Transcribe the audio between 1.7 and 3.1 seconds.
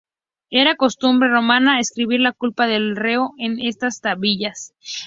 escribir la culpa del